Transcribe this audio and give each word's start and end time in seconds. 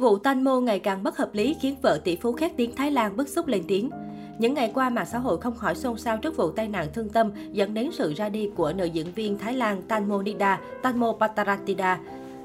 Vụ 0.00 0.18
tan 0.18 0.44
mô 0.44 0.60
ngày 0.60 0.78
càng 0.78 1.02
bất 1.02 1.16
hợp 1.16 1.34
lý 1.34 1.56
khiến 1.60 1.76
vợ 1.82 2.00
tỷ 2.04 2.16
phú 2.16 2.32
khét 2.32 2.52
tiếng 2.56 2.74
Thái 2.74 2.90
Lan 2.90 3.16
bức 3.16 3.28
xúc 3.28 3.46
lên 3.46 3.62
tiếng. 3.68 3.90
Những 4.38 4.54
ngày 4.54 4.70
qua, 4.74 4.90
mạng 4.90 5.06
xã 5.06 5.18
hội 5.18 5.40
không 5.40 5.56
khỏi 5.56 5.74
xôn 5.74 5.98
xao 5.98 6.16
trước 6.16 6.36
vụ 6.36 6.50
tai 6.50 6.68
nạn 6.68 6.86
thương 6.94 7.08
tâm 7.08 7.32
dẫn 7.52 7.74
đến 7.74 7.90
sự 7.92 8.14
ra 8.16 8.28
đi 8.28 8.50
của 8.56 8.72
nữ 8.72 8.84
diễn 8.84 9.12
viên 9.12 9.38
Thái 9.38 9.54
Lan 9.54 9.82
Tanmo 9.88 10.22
Nida, 10.22 10.60
Tanmo 10.82 11.12
Pataratida. 11.20 11.98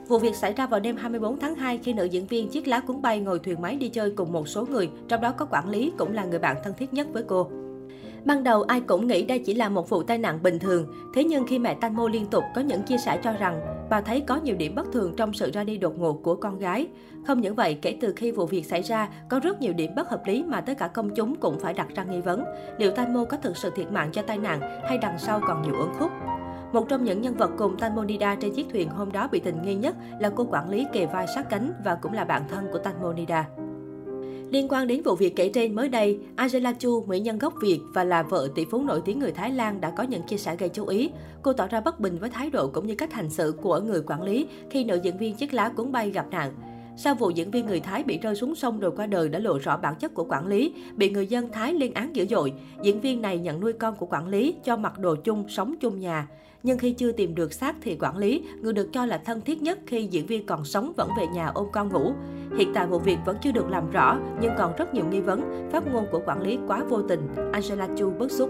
Vụ 0.08 0.18
việc 0.18 0.36
xảy 0.36 0.54
ra 0.54 0.68
vào 0.68 0.80
đêm 0.80 0.98
24 0.98 1.40
tháng 1.40 1.56
2 1.56 1.78
khi 1.78 1.94
nữ 1.94 2.06
diễn 2.06 2.28
viên 2.28 2.50
chiếc 2.50 2.68
lá 2.68 2.80
cuốn 2.80 3.02
bay 3.02 3.20
ngồi 3.20 3.40
thuyền 3.40 3.62
máy 3.62 3.76
đi 3.76 3.90
chơi 3.90 4.12
cùng 4.12 4.32
một 4.32 4.48
số 4.48 4.66
người, 4.66 4.90
trong 5.08 5.22
đó 5.22 5.32
có 5.32 5.46
quản 5.46 5.70
lý 5.70 5.92
cũng 5.98 6.14
là 6.14 6.26
người 6.26 6.40
bạn 6.40 6.58
thân 6.64 6.74
thiết 6.78 6.94
nhất 6.94 7.08
với 7.14 7.24
cô. 7.28 7.50
Ban 8.26 8.44
đầu 8.44 8.62
ai 8.62 8.82
cũng 8.82 9.08
nghĩ 9.08 9.26
đây 9.26 9.40
chỉ 9.40 9.54
là 9.54 9.70
một 9.70 9.90
vụ 9.90 10.04
tai 10.04 10.18
nạn 10.18 10.40
bình 10.44 10.60
thường, 10.60 10.88
thế 11.14 11.24
nhưng 11.24 11.48
khi 11.48 11.60
mẹ 11.60 11.74
Tanmo 11.74 12.08
liên 12.08 12.26
tục 12.26 12.44
có 12.56 12.62
những 12.62 12.84
chia 12.84 12.98
sẻ 12.98 13.20
cho 13.24 13.34
rằng 13.34 13.62
bà 13.90 14.02
thấy 14.02 14.22
có 14.22 14.36
nhiều 14.36 14.56
điểm 14.56 14.76
bất 14.76 14.92
thường 14.92 15.14
trong 15.18 15.34
sự 15.34 15.52
ra 15.54 15.64
đi 15.64 15.78
đột 15.78 16.00
ngột 16.00 16.14
của 16.24 16.36
con 16.36 16.60
gái. 16.60 16.88
Không 17.28 17.42
những 17.42 17.56
vậy, 17.56 17.80
kể 17.82 17.98
từ 18.02 18.14
khi 18.16 18.32
vụ 18.32 18.46
việc 18.46 18.66
xảy 18.66 18.82
ra, 18.82 19.10
có 19.30 19.40
rất 19.40 19.62
nhiều 19.62 19.74
điểm 19.74 19.92
bất 19.96 20.10
hợp 20.10 20.22
lý 20.26 20.44
mà 20.44 20.62
tất 20.62 20.74
cả 20.78 20.88
công 20.88 21.16
chúng 21.16 21.36
cũng 21.36 21.60
phải 21.60 21.74
đặt 21.74 21.88
ra 21.96 22.04
nghi 22.04 22.22
vấn. 22.22 22.44
Liệu 22.78 22.92
Tanmo 22.92 23.26
có 23.26 23.38
thực 23.38 23.58
sự 23.58 23.70
thiệt 23.76 23.92
mạng 23.92 24.10
cho 24.12 24.22
tai 24.22 24.38
nạn 24.38 24.60
hay 24.84 24.98
đằng 24.98 25.20
sau 25.20 25.42
còn 25.48 25.62
nhiều 25.62 25.76
ẩn 25.76 25.90
khúc? 26.00 26.12
Một 26.74 26.90
trong 26.90 27.04
những 27.04 27.22
nhân 27.22 27.36
vật 27.36 27.52
cùng 27.58 27.78
Tanmonida 27.78 28.36
trên 28.36 28.54
chiếc 28.54 28.68
thuyền 28.72 28.90
hôm 28.90 29.12
đó 29.12 29.28
bị 29.32 29.40
tình 29.40 29.62
nghi 29.62 29.76
nhất 29.76 29.96
là 30.20 30.30
cô 30.30 30.48
quản 30.52 30.70
lý 30.70 30.86
kề 30.94 31.06
vai 31.06 31.28
sát 31.36 31.50
cánh 31.50 31.72
và 31.86 31.96
cũng 31.96 32.14
là 32.14 32.24
bạn 32.24 32.42
thân 32.50 32.68
của 32.72 32.80
Tanmonida. 32.80 33.46
Liên 34.52 34.68
quan 34.70 34.88
đến 34.88 35.02
vụ 35.02 35.16
việc 35.16 35.36
kể 35.36 35.50
trên 35.50 35.76
mới 35.76 35.90
đây, 35.90 36.20
Angela 36.36 36.74
Chu, 36.74 37.04
mỹ 37.08 37.20
nhân 37.20 37.40
gốc 37.40 37.54
Việt 37.62 37.80
và 37.94 38.04
là 38.04 38.24
vợ 38.24 38.50
tỷ 38.56 38.66
phú 38.72 38.84
nổi 38.84 39.02
tiếng 39.06 39.20
người 39.20 39.32
Thái 39.32 39.52
Lan 39.52 39.82
đã 39.82 39.90
có 39.90 40.04
những 40.04 40.22
chia 40.24 40.38
sẻ 40.38 40.56
gây 40.56 40.70
chú 40.70 40.86
ý. 40.86 41.10
Cô 41.42 41.54
tỏ 41.54 41.68
ra 41.68 41.82
bất 41.82 42.00
bình 42.00 42.18
với 42.18 42.30
thái 42.30 42.50
độ 42.50 42.68
cũng 42.68 42.88
như 42.88 42.96
cách 42.96 43.14
hành 43.14 43.30
xử 43.30 43.54
của 43.62 43.80
người 43.80 44.02
quản 44.08 44.22
lý 44.22 44.48
khi 44.70 44.84
nữ 44.84 45.00
diễn 45.04 45.18
viên 45.18 45.36
chiếc 45.36 45.54
lá 45.54 45.70
cuốn 45.70 45.92
bay 45.92 46.12
gặp 46.12 46.26
nạn. 46.32 46.54
Sau 46.98 47.16
vụ 47.16 47.30
diễn 47.30 47.52
viên 47.52 47.66
người 47.66 47.80
Thái 47.80 48.04
bị 48.04 48.18
rơi 48.18 48.36
xuống 48.36 48.56
sông 48.56 48.80
rồi 48.80 48.92
qua 48.96 49.06
đời 49.06 49.30
đã 49.30 49.40
lộ 49.40 49.60
rõ 49.60 49.78
bản 49.78 49.96
chất 49.96 50.14
của 50.14 50.26
quản 50.30 50.48
lý, 50.48 50.74
bị 50.96 51.10
người 51.10 51.28
dân 51.28 51.52
Thái 51.52 51.74
lên 51.74 51.94
án 51.94 52.16
dữ 52.16 52.26
dội. 52.30 52.54
Diễn 52.82 53.02
viên 53.02 53.22
này 53.22 53.38
nhận 53.38 53.60
nuôi 53.60 53.74
con 53.74 53.96
của 53.96 54.06
quản 54.06 54.28
lý, 54.28 54.56
cho 54.64 54.78
mặc 54.78 55.00
đồ 55.00 55.16
chung, 55.16 55.46
sống 55.50 55.76
chung 55.80 56.00
nhà. 56.00 56.28
Nhưng 56.64 56.78
khi 56.78 56.92
chưa 56.92 57.12
tìm 57.12 57.36
được 57.36 57.54
xác 57.54 57.76
thì 57.82 57.98
quản 58.00 58.18
lý, 58.18 58.44
người 58.62 58.74
được 58.74 58.90
cho 58.94 59.06
là 59.06 59.18
thân 59.18 59.42
thiết 59.42 59.62
nhất 59.62 59.80
khi 59.86 60.08
diễn 60.12 60.26
viên 60.26 60.46
còn 60.46 60.66
sống 60.66 60.94
vẫn 60.98 61.10
về 61.18 61.28
nhà 61.28 61.48
ôm 61.48 61.68
con 61.72 61.90
ngủ. 61.90 62.14
Hiện 62.58 62.74
tại 62.74 62.88
vụ 62.88 63.00
việc 63.00 63.18
vẫn 63.26 63.38
chưa 63.42 63.52
được 63.52 63.70
làm 63.70 63.92
rõ, 63.92 64.18
nhưng 64.42 64.52
còn 64.58 64.74
rất 64.78 64.94
nhiều 64.94 65.06
nghi 65.06 65.22
vấn. 65.22 65.70
Phát 65.72 65.84
ngôn 65.94 66.06
của 66.12 66.22
quản 66.26 66.42
lý 66.42 66.60
quá 66.68 66.84
vô 66.90 67.02
tình, 67.02 67.28
Angela 67.54 67.88
Chu 67.98 68.10
bức 68.10 68.32
xúc. 68.32 68.50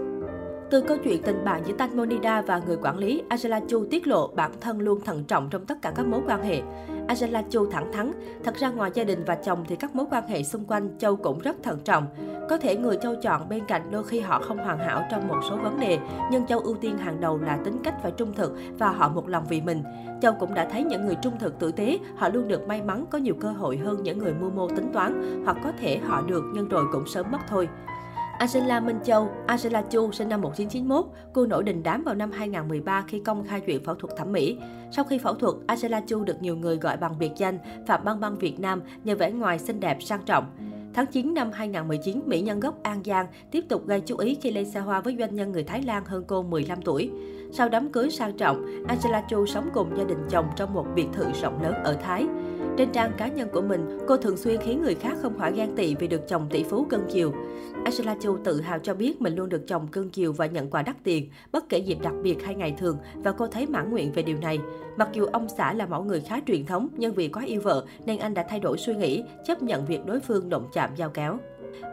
Từ 0.70 0.80
câu 0.80 0.96
chuyện 1.04 1.22
tình 1.22 1.44
bạn 1.44 1.62
giữa 1.66 1.74
Tan 1.78 1.96
Monida 1.96 2.42
và 2.42 2.60
người 2.66 2.76
quản 2.82 2.98
lý, 2.98 3.22
Angela 3.28 3.60
Chu 3.68 3.86
tiết 3.90 4.06
lộ 4.06 4.26
bản 4.26 4.50
thân 4.60 4.80
luôn 4.80 5.00
thận 5.00 5.24
trọng 5.24 5.48
trong 5.50 5.66
tất 5.66 5.82
cả 5.82 5.92
các 5.96 6.06
mối 6.06 6.20
quan 6.26 6.42
hệ. 6.42 6.62
Angela 7.08 7.42
Chu 7.50 7.70
thẳng 7.70 7.92
thắn, 7.92 8.12
thật 8.44 8.54
ra 8.56 8.70
ngoài 8.70 8.90
gia 8.94 9.04
đình 9.04 9.24
và 9.26 9.34
chồng 9.34 9.64
thì 9.68 9.76
các 9.76 9.94
mối 9.94 10.06
quan 10.10 10.28
hệ 10.28 10.42
xung 10.42 10.64
quanh 10.64 10.98
Châu 10.98 11.16
cũng 11.16 11.38
rất 11.38 11.56
thận 11.62 11.78
trọng. 11.84 12.06
Có 12.48 12.58
thể 12.58 12.76
người 12.76 12.96
Châu 13.02 13.14
chọn 13.22 13.48
bên 13.48 13.66
cạnh 13.68 13.82
đôi 13.90 14.04
khi 14.04 14.20
họ 14.20 14.40
không 14.40 14.58
hoàn 14.58 14.78
hảo 14.78 15.04
trong 15.10 15.28
một 15.28 15.40
số 15.50 15.56
vấn 15.56 15.80
đề, 15.80 15.98
nhưng 16.30 16.46
Châu 16.46 16.60
ưu 16.60 16.74
tiên 16.74 16.98
hàng 16.98 17.20
đầu 17.20 17.38
là 17.38 17.58
tính 17.64 17.78
cách 17.84 17.94
phải 18.02 18.12
trung 18.16 18.32
thực 18.34 18.52
và 18.78 18.88
họ 18.88 19.08
một 19.08 19.28
lòng 19.28 19.44
vì 19.48 19.60
mình. 19.60 19.82
Châu 20.22 20.32
cũng 20.32 20.54
đã 20.54 20.68
thấy 20.72 20.84
những 20.84 21.06
người 21.06 21.16
trung 21.22 21.38
thực 21.38 21.58
tử 21.58 21.72
tế, 21.72 21.98
họ 22.16 22.28
luôn 22.28 22.48
được 22.48 22.68
may 22.68 22.82
mắn 22.82 23.04
có 23.10 23.18
nhiều 23.18 23.34
cơ 23.40 23.48
hội 23.48 23.76
hơn 23.76 24.02
những 24.02 24.18
người 24.18 24.34
mưu 24.40 24.50
mô 24.50 24.68
tính 24.68 24.90
toán, 24.92 25.42
hoặc 25.44 25.56
có 25.64 25.72
thể 25.80 25.98
họ 25.98 26.22
được 26.22 26.44
nhưng 26.54 26.68
rồi 26.68 26.84
cũng 26.92 27.06
sớm 27.06 27.26
mất 27.30 27.40
thôi. 27.48 27.68
Angela 28.38 28.80
Minh 28.80 28.98
Châu, 29.04 29.28
Angela 29.46 29.82
Chu 29.82 30.12
sinh 30.12 30.28
năm 30.28 30.40
1991, 30.40 31.06
cô 31.32 31.46
nổi 31.46 31.62
đình 31.62 31.82
đám 31.82 32.02
vào 32.02 32.14
năm 32.14 32.30
2013 32.30 33.04
khi 33.08 33.20
công 33.20 33.46
khai 33.46 33.60
chuyện 33.60 33.84
phẫu 33.84 33.94
thuật 33.94 34.16
thẩm 34.16 34.32
mỹ. 34.32 34.58
Sau 34.92 35.04
khi 35.04 35.18
phẫu 35.18 35.34
thuật, 35.34 35.54
Angela 35.66 36.00
Chu 36.00 36.24
được 36.24 36.42
nhiều 36.42 36.56
người 36.56 36.76
gọi 36.76 36.96
bằng 36.96 37.18
biệt 37.18 37.30
danh 37.36 37.58
Phạm 37.86 38.04
Băng 38.04 38.20
Băng 38.20 38.38
Việt 38.38 38.60
Nam 38.60 38.82
nhờ 39.04 39.16
vẻ 39.16 39.30
ngoài 39.30 39.58
xinh 39.58 39.80
đẹp 39.80 39.98
sang 40.00 40.22
trọng. 40.26 40.44
Tháng 40.94 41.06
9 41.06 41.34
năm 41.34 41.50
2019, 41.52 42.22
mỹ 42.26 42.40
nhân 42.40 42.60
gốc 42.60 42.82
An 42.82 43.02
Giang 43.04 43.26
tiếp 43.50 43.64
tục 43.68 43.86
gây 43.86 44.00
chú 44.00 44.16
ý 44.16 44.34
khi 44.42 44.50
lên 44.50 44.70
xe 44.70 44.80
hoa 44.80 45.00
với 45.00 45.16
doanh 45.18 45.34
nhân 45.34 45.52
người 45.52 45.64
Thái 45.64 45.82
Lan 45.82 46.04
hơn 46.04 46.24
cô 46.26 46.42
15 46.42 46.82
tuổi. 46.82 47.10
Sau 47.52 47.68
đám 47.68 47.92
cưới 47.92 48.10
sang 48.10 48.36
trọng, 48.36 48.66
Angela 48.88 49.22
Chu 49.30 49.46
sống 49.46 49.68
cùng 49.74 49.98
gia 49.98 50.04
đình 50.04 50.18
chồng 50.30 50.46
trong 50.56 50.74
một 50.74 50.86
biệt 50.94 51.06
thự 51.12 51.24
rộng 51.42 51.62
lớn 51.62 51.74
ở 51.84 51.96
Thái. 52.02 52.26
Trên 52.76 52.92
trang 52.92 53.12
cá 53.16 53.28
nhân 53.28 53.48
của 53.52 53.60
mình, 53.60 53.98
cô 54.08 54.16
thường 54.16 54.36
xuyên 54.36 54.60
khiến 54.60 54.82
người 54.82 54.94
khác 54.94 55.16
không 55.22 55.38
khỏi 55.38 55.52
ghen 55.52 55.76
tị 55.76 55.94
vì 55.94 56.08
được 56.08 56.28
chồng 56.28 56.46
tỷ 56.50 56.64
phú 56.64 56.86
cưng 56.90 57.04
chiều. 57.10 57.32
Angela 57.84 58.16
Chu 58.20 58.36
tự 58.44 58.60
hào 58.60 58.78
cho 58.78 58.94
biết 58.94 59.22
mình 59.22 59.34
luôn 59.36 59.48
được 59.48 59.62
chồng 59.68 59.88
cưng 59.88 60.10
chiều 60.10 60.32
và 60.32 60.46
nhận 60.46 60.70
quà 60.70 60.82
đắt 60.82 60.96
tiền, 61.04 61.30
bất 61.52 61.68
kể 61.68 61.78
dịp 61.78 61.98
đặc 62.02 62.12
biệt 62.22 62.44
hay 62.44 62.54
ngày 62.54 62.74
thường, 62.78 62.98
và 63.14 63.32
cô 63.32 63.46
thấy 63.46 63.66
mãn 63.66 63.90
nguyện 63.90 64.12
về 64.12 64.22
điều 64.22 64.36
này. 64.42 64.58
Mặc 64.96 65.08
dù 65.12 65.24
ông 65.24 65.46
xã 65.56 65.72
là 65.72 65.86
mẫu 65.86 66.04
người 66.04 66.20
khá 66.20 66.40
truyền 66.46 66.66
thống, 66.66 66.88
nhưng 66.96 67.14
vì 67.14 67.28
quá 67.28 67.44
yêu 67.44 67.60
vợ 67.60 67.84
nên 68.06 68.18
anh 68.18 68.34
đã 68.34 68.46
thay 68.48 68.60
đổi 68.60 68.78
suy 68.78 68.94
nghĩ, 68.94 69.24
chấp 69.46 69.62
nhận 69.62 69.86
việc 69.86 70.06
đối 70.06 70.20
phương 70.20 70.48
động 70.48 70.68
chạm 70.72 70.90
giao 70.96 71.10
kéo. 71.10 71.38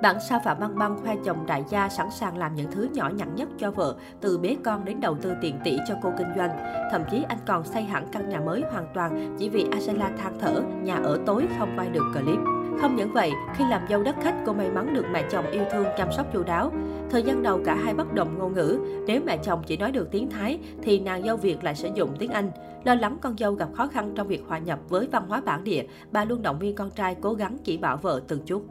Bản 0.02 0.18
sao 0.30 0.40
Phạm 0.44 0.60
Băng 0.60 0.76
Băng 0.76 0.98
khoe 1.04 1.16
chồng 1.26 1.46
đại 1.46 1.64
gia 1.70 1.90
sẵn 1.90 2.12
sàng 2.12 2.38
làm 2.38 2.56
những 2.56 2.72
thứ 2.72 2.88
nhỏ 2.94 3.10
nhặt 3.16 3.28
nhất 3.36 3.50
cho 3.58 3.72
vợ, 3.72 3.96
từ 4.22 4.38
bế 4.38 4.56
con 4.64 4.86
đến 4.86 5.00
đầu 5.02 5.16
tư 5.22 5.34
tiền 5.42 5.60
tỷ 5.64 5.78
cho 5.88 5.96
cô 6.02 6.12
kinh 6.18 6.28
doanh. 6.36 6.50
Thậm 6.92 7.02
chí 7.12 7.24
anh 7.30 7.38
còn 7.46 7.64
xây 7.64 7.84
hẳn 7.84 8.08
căn 8.12 8.30
nhà 8.30 8.40
mới 8.40 8.64
hoàn 8.72 8.88
toàn 8.94 9.36
chỉ 9.40 9.50
vì 9.50 9.68
Angela 9.72 10.12
than 10.18 10.40
thở, 10.40 10.62
nhà 10.84 10.96
ở 10.96 11.20
tối 11.26 11.46
không 11.60 11.74
quay 11.78 11.90
được 11.90 12.06
clip. 12.14 12.40
Không 12.82 12.96
những 12.96 13.14
vậy, 13.14 13.32
khi 13.56 13.66
làm 13.70 13.82
dâu 13.90 14.04
đất 14.04 14.16
khách, 14.22 14.36
cô 14.46 14.54
may 14.54 14.72
mắn 14.72 14.94
được 14.94 15.06
mẹ 15.12 15.24
chồng 15.32 15.46
yêu 15.52 15.64
thương 15.72 15.86
chăm 15.98 16.12
sóc 16.12 16.34
chu 16.34 16.44
đáo. 16.44 16.72
Thời 17.10 17.24
gian 17.24 17.44
đầu 17.44 17.60
cả 17.66 17.76
hai 17.76 17.94
bất 17.94 18.14
đồng 18.14 18.40
ngôn 18.40 18.54
ngữ, 18.54 18.80
nếu 19.08 19.22
mẹ 19.26 19.38
chồng 19.38 19.62
chỉ 19.68 19.78
nói 19.78 19.92
được 19.92 20.12
tiếng 20.12 20.30
Thái 20.30 20.60
thì 20.82 21.00
nàng 21.00 21.24
dâu 21.24 21.38
Việt 21.38 21.64
lại 21.64 21.76
sử 21.76 21.90
dụng 21.96 22.10
tiếng 22.20 22.32
Anh. 22.32 22.52
Lo 22.84 22.96
lắng 22.96 23.18
con 23.22 23.38
dâu 23.38 23.54
gặp 23.54 23.70
khó 23.74 23.88
khăn 23.88 24.12
trong 24.16 24.28
việc 24.28 24.44
hòa 24.48 24.58
nhập 24.58 24.80
với 24.90 25.08
văn 25.12 25.24
hóa 25.28 25.42
bản 25.46 25.64
địa, 25.64 25.84
bà 26.12 26.26
luôn 26.26 26.42
động 26.42 26.60
viên 26.60 26.76
con 26.76 26.90
trai 26.92 27.16
cố 27.22 27.34
gắng 27.34 27.58
chỉ 27.64 27.78
bảo 27.78 27.98
vợ 27.98 28.22
từng 28.28 28.42
chút. 28.46 28.66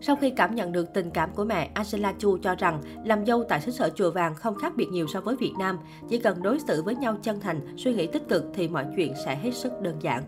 Sau 0.00 0.16
khi 0.16 0.30
cảm 0.30 0.54
nhận 0.54 0.72
được 0.72 0.92
tình 0.94 1.10
cảm 1.10 1.30
của 1.34 1.44
mẹ, 1.44 1.70
Angela 1.74 2.12
Chu 2.18 2.38
cho 2.38 2.54
rằng 2.54 2.82
làm 3.04 3.26
dâu 3.26 3.44
tại 3.48 3.60
xứ 3.60 3.72
sở 3.72 3.90
chùa 3.94 4.10
vàng 4.10 4.34
không 4.34 4.54
khác 4.54 4.72
biệt 4.76 4.86
nhiều 4.90 5.06
so 5.06 5.20
với 5.20 5.36
Việt 5.36 5.52
Nam. 5.58 5.78
Chỉ 6.08 6.18
cần 6.18 6.42
đối 6.42 6.58
xử 6.58 6.82
với 6.82 6.94
nhau 6.94 7.16
chân 7.22 7.40
thành, 7.40 7.60
suy 7.76 7.94
nghĩ 7.94 8.06
tích 8.06 8.28
cực 8.28 8.44
thì 8.54 8.68
mọi 8.68 8.86
chuyện 8.96 9.12
sẽ 9.24 9.36
hết 9.36 9.54
sức 9.54 9.72
đơn 9.82 9.96
giản. 10.00 10.22